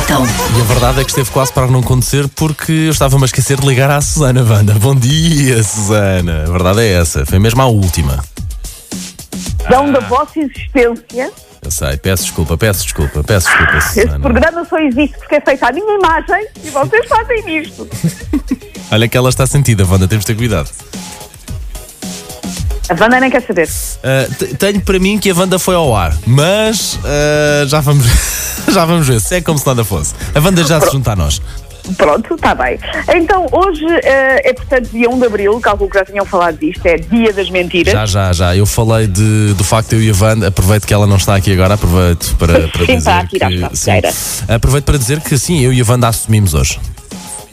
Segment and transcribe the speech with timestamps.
[0.00, 0.24] faltam.
[0.56, 3.60] E a verdade é que esteve quase para não acontecer porque eu estava-me a esquecer
[3.60, 4.74] de ligar à Susana Wanda.
[4.74, 6.44] Bom dia, Susana.
[6.46, 8.22] A verdade é essa, foi mesmo a última.
[9.68, 11.30] Dão da vossa existência.
[11.62, 14.20] Eu sei, peço desculpa, peço desculpa, peço desculpa, Este Susana.
[14.20, 17.88] programa só existe porque é feito à minha imagem e vocês fazem isto.
[18.90, 20.68] Olha que ela está sentida, Wanda, temos de ter cuidado.
[22.90, 23.68] A Wanda nem quer saber.
[24.38, 28.04] Te- tenho para mim que a Wanda foi ao ar, mas ah, já, vamos,
[28.72, 30.12] já vamos ver, se é como se nada fosse.
[30.34, 31.40] A Wanda já se junta a nós.
[31.96, 32.78] Pronto, está bem.
[33.16, 36.84] Então, hoje eh, é, portanto, dia 1 de Abril, calculo que já tinham falado disto,
[36.86, 37.92] é dia das mentiras.
[37.92, 38.56] Já, já, já.
[38.56, 41.34] Eu falei de, do facto de eu e a Wanda, aproveito que ela não está
[41.36, 44.12] aqui agora, aproveito para, para Sim, dizer está aqui, que, cabeceira.
[44.48, 46.78] aproveito para dizer que sim, eu e a Wanda assumimos hoje.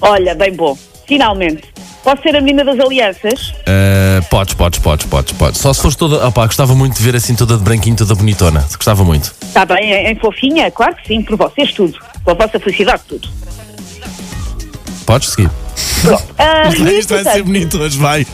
[0.02, 0.78] Olha, bem bom.
[1.08, 1.64] Finalmente.
[2.08, 3.50] Posso ser a menina das alianças?
[3.50, 5.60] Uh, podes, podes, podes, podes, podes.
[5.60, 6.26] Só se fores toda.
[6.26, 8.62] Opá, gostava muito de ver assim toda de branquinho, toda bonitona.
[8.62, 9.36] Gostava muito.
[9.42, 10.72] Está bem, em, em fofinha?
[10.72, 12.00] Claro que sim, por vocês tudo.
[12.24, 13.28] Pela vossa felicidade, tudo.
[15.06, 15.50] Podes seguir.
[16.02, 16.24] Pronto.
[16.90, 18.26] E, Isto vai ser bonito hoje, vai.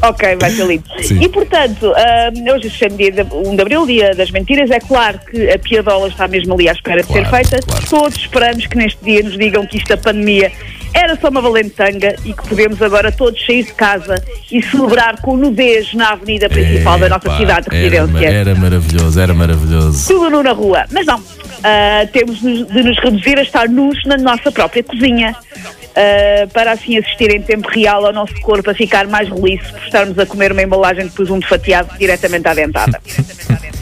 [0.00, 0.84] Ok, vai ser lindo.
[1.02, 1.20] Sim.
[1.20, 4.70] E portanto, ah, hoje chamo dia de 1 de Abril, dia das mentiras.
[4.70, 7.66] É claro que a piadola está mesmo ali à espera de ser Claro, feita.
[7.66, 7.86] claro.
[7.90, 10.50] Todos esperamos que neste dia nos digam que isto da pandemia
[10.92, 15.20] era só uma valente tanga e que podemos agora todos sair de casa e celebrar
[15.20, 18.28] com nudez na avenida principal da nossa cidade de era, residência.
[18.28, 20.08] era maravilhoso, era maravilhoso.
[20.08, 20.84] Tudo nu na rua.
[20.90, 21.22] Mas não.
[21.62, 25.34] Ah, temos de nos reduzir a estar nus na nossa própria cozinha.
[25.96, 29.82] ah, para assim assistir em tempo real ao nosso corpo a ficar mais roliço por
[29.82, 33.00] estarmos a comer uma embalagem de presunto fatiado diretamente à dentada.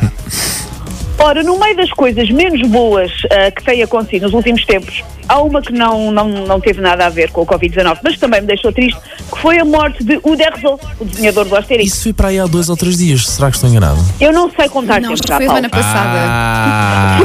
[1.19, 5.41] Ora, no meio das coisas menos boas ah, que têm acontecido nos últimos tempos, há
[5.41, 8.47] uma que não, não, não teve nada a ver com o Covid-19, mas também me
[8.47, 9.01] deixou triste,
[9.33, 11.93] que foi a morte de Uderzo, o desenhador do Asterix.
[11.93, 13.99] Isso foi para aí há dois ou três dias, será que estou enganado?
[14.21, 16.19] Eu não sei contar Não, tempo que já, foi a semana passada.
[16.29, 17.19] Ah,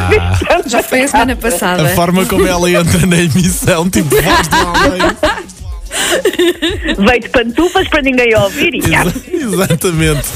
[0.65, 1.89] Já foi a semana a passada.
[1.89, 5.01] forma como ela entra na emissão, tipo, voz do além.
[6.97, 10.27] Veio de pantufas para ninguém ouvir e Exa- Exatamente.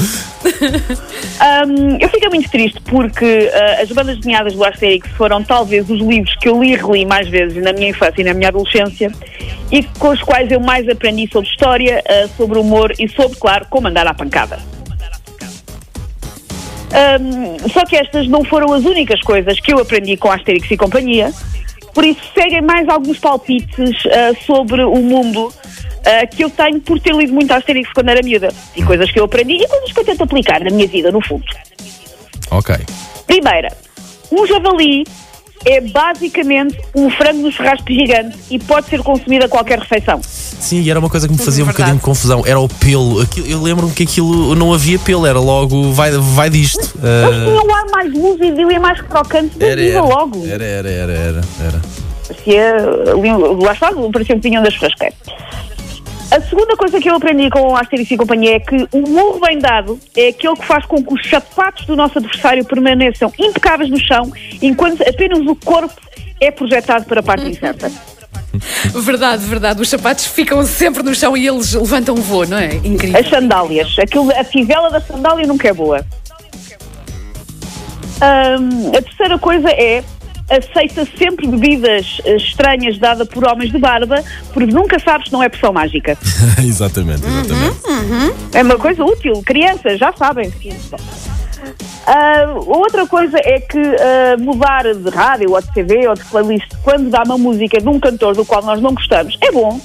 [1.67, 5.99] Hum, eu fico muito triste porque ah, as bandas desenhadas do Asterix foram talvez os
[5.99, 9.11] livros que eu li e reli mais vezes na minha infância e na minha adolescência
[9.71, 13.65] e com os quais eu mais aprendi sobre história, ah, sobre humor e sobre, claro,
[13.69, 14.59] como andar à pancada.
[17.19, 20.77] Hum, só que estas não foram as únicas coisas que eu aprendi com Asterix e
[20.77, 21.31] companhia,
[21.93, 25.51] por isso seguem mais alguns palpites ah, sobre o mundo
[26.05, 28.49] ah, que eu tenho por ter lido muito Asterix quando era miúda.
[28.75, 31.21] E coisas que eu aprendi e coisas que eu tento aplicar na minha vida, no
[31.21, 31.43] fundo.
[32.51, 32.75] Ok.
[33.25, 33.75] Primeira,
[34.31, 35.03] um javali
[35.65, 40.21] é basicamente um frango no churrasco gigante e pode ser consumido a qualquer refeição.
[40.23, 41.77] Sim, e era uma coisa que me fazia um Verdade.
[41.77, 42.43] bocadinho de confusão.
[42.45, 43.21] Era o pelo.
[43.21, 46.79] Aquilo- eu lembro-me que aquilo não havia pelo, era logo vai, vai disto.
[46.79, 50.45] Eles Ah, tinham um ar mais lúcido e mais crocante da era, vida era, logo.
[50.47, 51.81] era, era, era, era, era.
[52.27, 52.75] Parecia,
[53.63, 55.17] lá está, parecia que vinham das churrasqueiras.
[56.35, 59.39] A segunda coisa que eu aprendi com o Asterix e companhia é que o morro
[59.39, 63.89] bem dado é aquele que faz com que os sapatos do nosso adversário permaneçam impecáveis
[63.89, 65.95] no chão, enquanto apenas o corpo
[66.41, 67.89] é projetado para a parte incerta.
[68.93, 69.81] Verdade, verdade.
[69.81, 72.75] Os sapatos ficam sempre no chão e eles levantam voo, não é?
[72.75, 73.19] Incrível.
[73.19, 73.99] As sandálias.
[73.99, 76.05] Aquilo, a fivela da sandália nunca é boa.
[78.21, 80.01] Ahm, a terceira coisa é
[80.49, 84.23] aceita sempre bebidas eh, estranhas dadas por homens de barba,
[84.53, 86.17] porque nunca sabes se não é poção mágica.
[86.63, 87.77] exatamente, exatamente.
[88.53, 89.41] É uma coisa útil.
[89.45, 90.51] Crianças já sabem.
[92.07, 96.71] Ah, outra coisa é que ah, mudar de rádio ou de TV ou de playlist
[96.83, 99.79] quando dá uma música de um cantor do qual nós não gostamos é bom,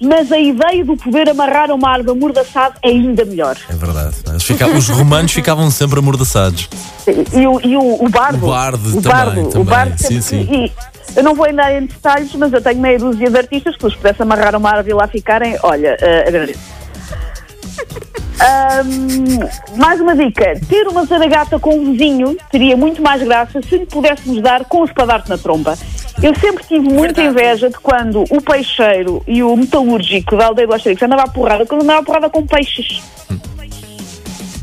[0.00, 3.56] mas a ideia do poder amarrar uma arma amordaçada é ainda melhor.
[3.68, 4.14] É verdade.
[4.40, 6.68] Ficavam- os romanos ficavam sempre amordaçados.
[7.06, 8.44] E o, e o, o bardo.
[8.46, 9.60] O bardo o também, bardo, também.
[9.62, 10.48] O bardo Sim, sim.
[10.50, 10.72] E
[11.16, 13.94] eu não vou entrar em detalhes, mas eu tenho meia dúzia de artistas que, os
[13.96, 16.60] pudesse amarrar uma árvore e lá ficarem, olha, eh, agradeço.
[18.40, 19.40] Ahm,
[19.76, 23.86] mais uma dica: ter uma zaragata com um vizinho teria muito mais graça se lhe
[23.86, 25.76] pudéssemos dar com o espadarte na tromba.
[26.22, 27.28] Eu sempre tive muita Verdade.
[27.28, 31.64] inveja de quando o peixeiro e o metalúrgico da aldeia do Asterix andava à porrada,
[31.64, 33.00] quando andava à porrada com peixes.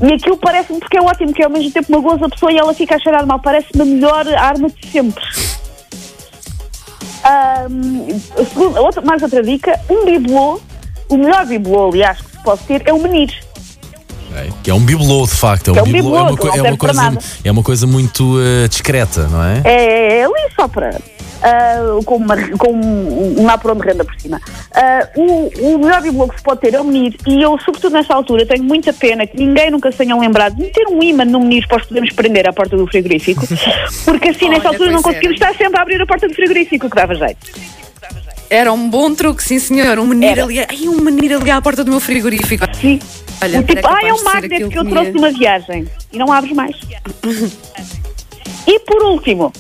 [0.02, 2.58] E aquilo parece-me, porque é ótimo, que é ao mesmo tempo uma goza pessoa e
[2.58, 3.40] ela fica a cheirar mal.
[3.40, 5.24] Parece-me a melhor arma de sempre.
[7.24, 8.06] Ahm,
[8.38, 10.60] a segunda- outra- mais outra dica: um bibelô,
[11.08, 13.34] o melhor bibelô, aliás, que se pode ter, é o menir.
[14.32, 14.54] Ok.
[14.62, 15.70] Que é um bibelô, de facto.
[15.70, 18.36] É um, É um bibelô, bibelô, é, uma, é uma coisa, é uma coisa muito
[18.42, 19.62] eh, discreta, não é?
[19.64, 21.00] É, é ali só para.
[21.42, 24.42] Ah, com, uma, com um, um apurão de renda por cima.
[24.74, 27.94] Ah, o, o melhor bibelô que se pode ter é o menir, e eu, sobretudo
[27.94, 31.26] nesta altura, tenho muita pena que ninguém nunca se tenha lembrado de meter um imã
[31.26, 33.46] no menir para os podermos prender à porta do frigorífico,
[34.06, 35.52] porque assim, nesta Olha, altura, não pois conseguimos era.
[35.52, 37.38] estar sempre a abrir a porta do frigorífico, o que dava jeito.
[38.48, 39.98] Era um bom truque, sim senhor.
[39.98, 40.60] Um menino ali.
[40.60, 42.64] Ai, um menino ali à porta do meu frigorífico.
[42.80, 43.00] Sim.
[43.42, 45.88] Olha, tipo, ah, é de um magnet que eu que trouxe de me- uma viagem.
[46.14, 46.76] E não abres mais.
[48.68, 49.52] e por último,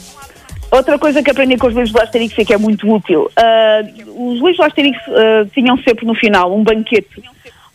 [0.72, 3.30] outra coisa que aprendi com os livros do Asterix e que é muito útil.
[3.38, 3.82] ah,
[4.16, 7.24] os livros do Asterix ah, tinham sempre no final um banquete.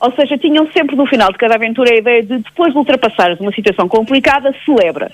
[0.01, 3.39] Ou seja, tinham sempre no final de cada aventura a ideia de, depois de ultrapassares
[3.39, 5.13] uma situação complicada, celebra.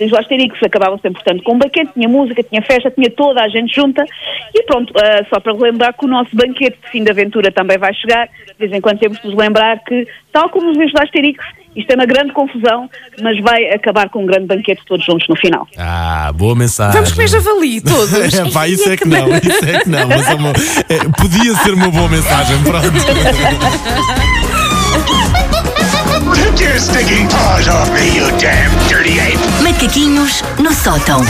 [0.00, 3.48] Os Asterix acabavam sempre, portanto, com um banquete, tinha música, tinha festa, tinha toda a
[3.48, 4.04] gente junta.
[4.52, 7.78] E pronto, ah, só para relembrar que o nosso banquete de fim de aventura também
[7.78, 8.26] vai chegar.
[8.26, 11.42] De vez em quando temos de nos lembrar que, tal como os livros do Asterix,
[11.76, 12.88] isto é uma grande confusão,
[13.22, 15.68] mas vai acabar com um grande banquete todos juntos no final.
[15.76, 16.94] Ah, boa mensagem.
[16.94, 18.12] Vamos comer javali todos.
[18.34, 20.08] É, pá, isso é que não, isso é que não.
[20.08, 20.50] Mas é uma-
[20.88, 22.86] é, podia ser uma boa mensagem, pronto.
[26.34, 29.38] Take your stinking paws off me, you damn dirty ape!
[29.62, 31.20] Macaquinhos no sótão.